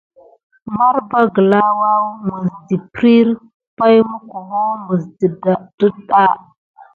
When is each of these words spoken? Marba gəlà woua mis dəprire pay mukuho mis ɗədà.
Marba 0.77 1.19
gəlà 1.33 1.61
woua 1.79 1.93
mis 2.27 2.49
dəprire 2.67 3.33
pay 3.77 3.97
mukuho 4.09 4.61
mis 4.85 5.03
ɗədà. 5.17 6.27